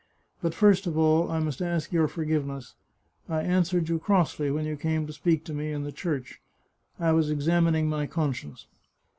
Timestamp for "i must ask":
1.29-1.91